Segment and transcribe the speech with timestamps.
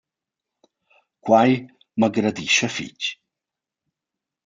[1.25, 1.51] Quai
[1.99, 3.05] m’agradischa fich!